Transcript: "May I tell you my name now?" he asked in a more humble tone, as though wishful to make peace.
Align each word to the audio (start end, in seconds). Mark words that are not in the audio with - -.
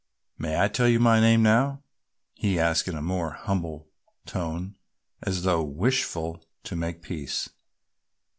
"May 0.35 0.59
I 0.59 0.67
tell 0.67 0.87
you 0.87 0.99
my 0.99 1.19
name 1.19 1.43
now?" 1.43 1.83
he 2.33 2.57
asked 2.57 2.87
in 2.87 2.95
a 2.97 3.03
more 3.03 3.33
humble 3.33 3.87
tone, 4.25 4.73
as 5.21 5.43
though 5.43 5.61
wishful 5.63 6.43
to 6.63 6.75
make 6.75 7.03
peace. 7.03 7.49